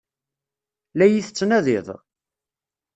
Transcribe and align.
La 0.97 1.05
iyi-tettnadiḍ? 1.07 1.87